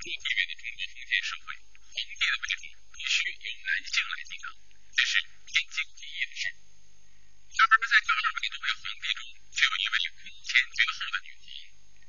[0.00, 1.52] 占统治地位的中国封建社会，
[1.92, 2.64] 皇帝的位置
[2.96, 4.48] 必须由男性来担当，
[4.96, 6.48] 这是天经地义的事。
[6.48, 9.20] 然而，在这二百多位皇帝中，
[9.52, 11.52] 却有一位空前绝后的女皇，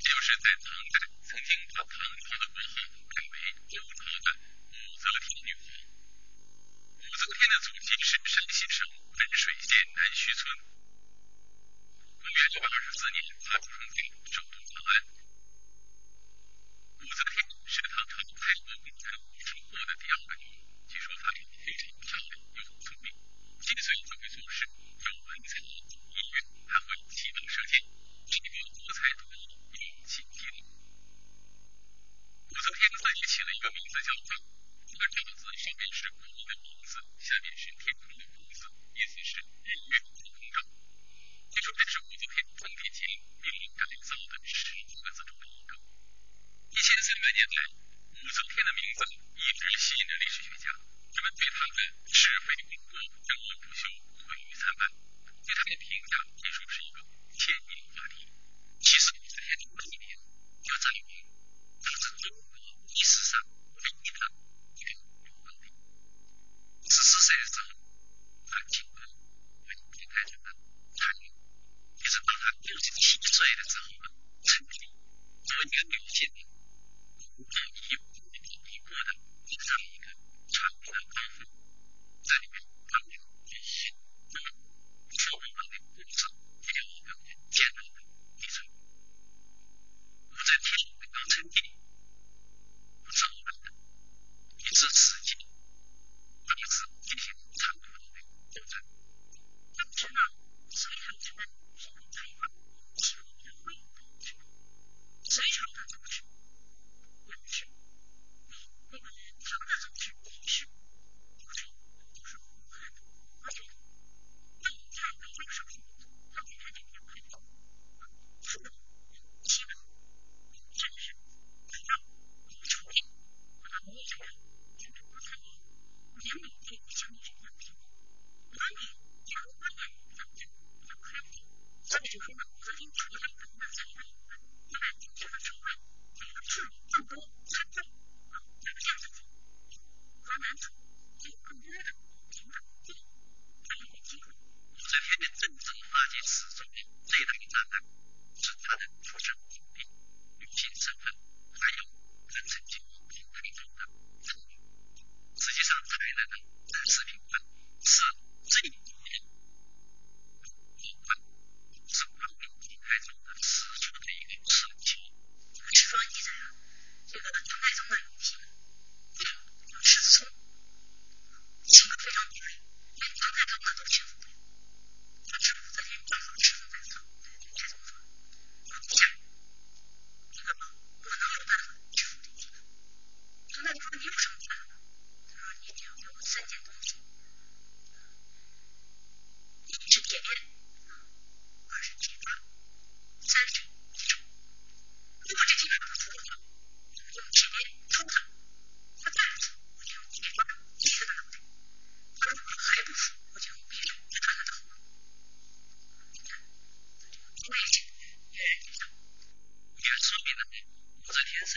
[0.00, 0.96] 就是在唐代
[1.28, 1.92] 曾经把唐
[2.24, 5.76] 朝的国号改为周朝的武则天女皇。
[5.76, 10.56] 武则天的祖籍是山西省汶水县南徐村。
[12.16, 14.00] 公元九百二十四年，她出生在
[14.32, 15.04] 首都长安。
[17.04, 17.43] 武则天
[17.74, 20.46] 是唐朝开国功臣武叔霍的第二个女，
[20.86, 23.10] 据说她也非常漂亮又很聪明，
[23.58, 26.38] 七岁就会做事，有文采、音乐，
[26.70, 27.82] 还会骑马射箭，
[28.30, 30.62] 是一个多才多艺、勇气霹雳。
[32.46, 34.38] 武则天自己起了一个名字叫“赵”，
[34.86, 36.06] 这个“赵”字上面是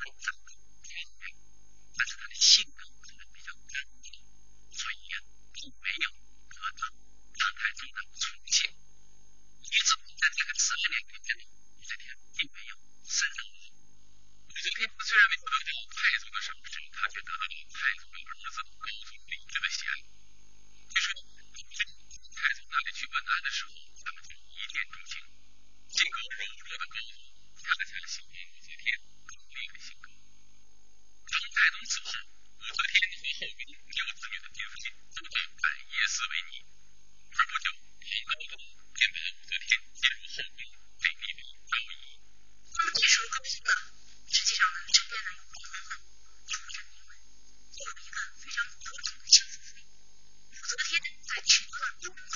[0.00, 1.36] 则天虽然长得漂亮，
[1.92, 4.08] 但是他的性格可能比较刚硬，
[4.72, 5.20] 所以呀，
[5.52, 6.08] 并没有
[6.48, 8.00] 得到唐太宗的。
[8.16, 8.72] 宠幸。
[8.72, 11.28] 因此，在这个十二年里面，
[11.76, 12.72] 武则天并没有
[13.04, 13.40] 生儿。
[14.48, 20.00] 武则天虽然没有得到太宗的赏识，她却得到了太宗的儿子高宗李治的喜爱。
[20.88, 25.20] 据说，从太宗那里去问安的时候，他们就一见钟情。
[25.92, 27.29] 性格柔弱的高宗，
[28.00, 28.96] 恰恰喜欢武则天
[29.28, 30.08] 刚烈的性格。
[30.08, 32.16] 当太宗死后，
[32.56, 36.64] 武则天和后宫没有子女的嫔妃都叫感业寺为尼，
[37.28, 38.64] 而不久，唐高宗
[38.96, 40.64] 便把武则天接入后宫，
[40.96, 42.16] 被立为昭仪。
[42.72, 43.70] 那么这时候高宗呢，
[44.32, 46.00] 实际上呢，身边呢有李皇后，
[46.48, 49.84] 出身名门，有一个非常特殊的亲属妃。
[49.84, 52.29] 武则天在取得了公主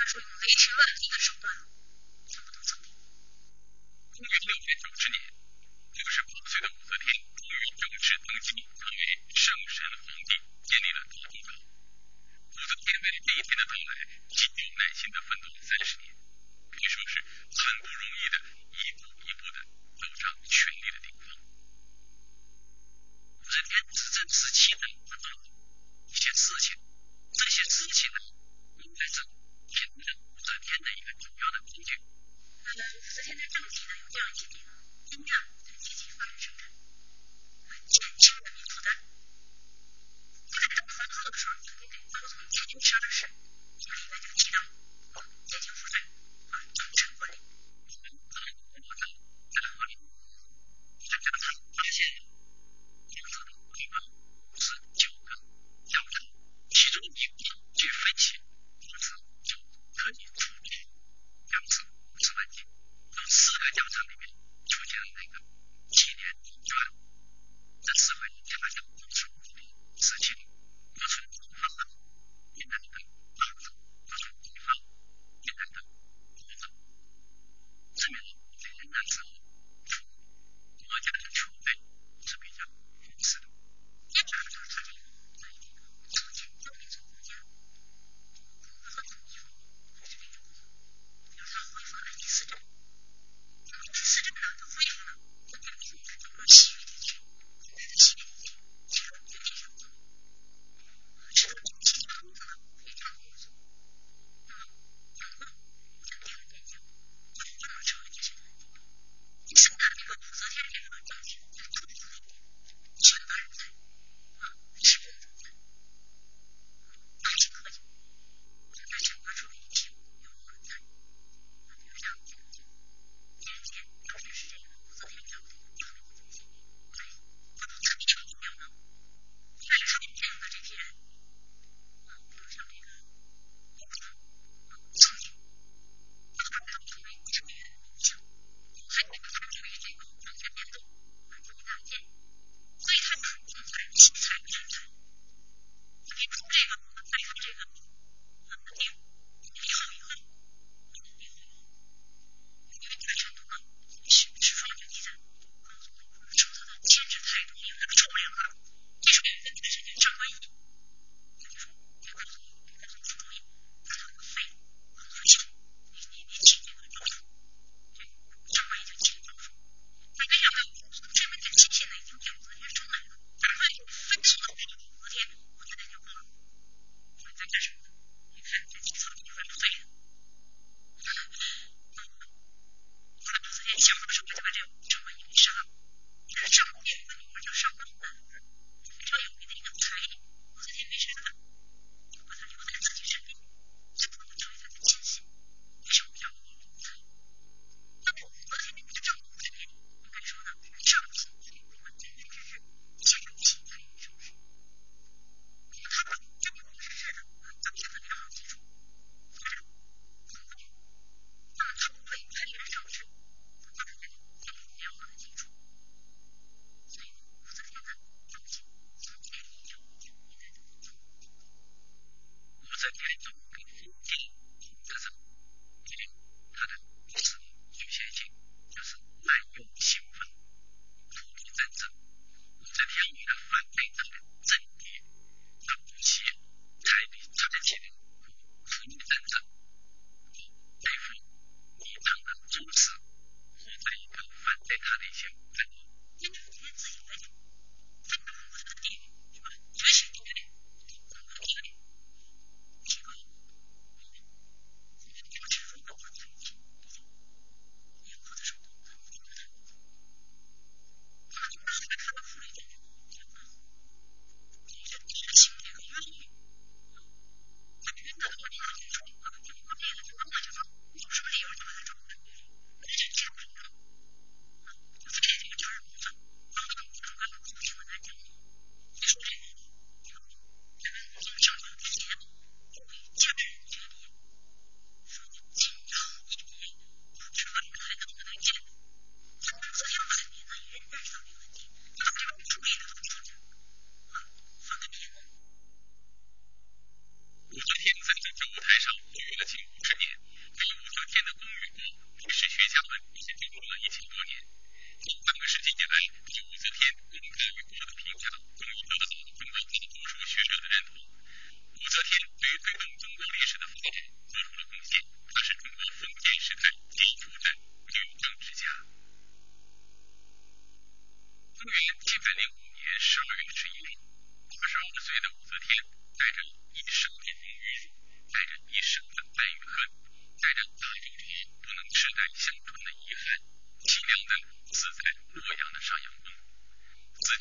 [0.00, 1.44] 他说用雷霆万钧的手段，
[2.24, 2.88] 全部都扫地。
[4.16, 7.04] 公元六百九十年，六十八岁的武则天
[7.36, 8.48] 终于正式登基，
[8.80, 9.00] 成为
[9.36, 11.52] 圣神皇帝，建立了大统朝。
[11.52, 13.92] 武则天为了这一天的到来，
[14.32, 16.16] 极有耐心的奋斗了三十年，
[16.72, 18.36] 可以说是很不容易的，
[18.72, 19.60] 一步一步的
[20.00, 21.28] 走上权力的顶峰。
[23.36, 25.44] 武则天执政时期呢，她做了
[26.08, 26.72] 一些事情，
[27.36, 28.16] 这些事情呢，
[28.80, 29.04] 应该
[30.00, 31.92] 是显示武则天的一个主要的根据。
[32.64, 34.72] 那么武则天的政绩呢，有这样几点啊：
[35.06, 35.34] 第一呢，
[35.78, 36.72] 积极发展生产，
[37.86, 38.88] 减轻人民负担。
[40.50, 44.58] 在当皇后的时候，肯定得高宗坚持的是，这里面就提到
[45.12, 45.20] 广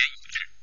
[0.00, 0.59] King.